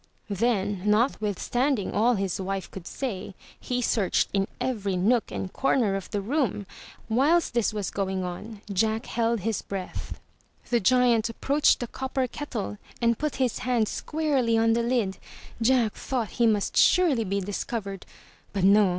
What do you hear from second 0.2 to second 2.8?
Then, notwithstanding all his wife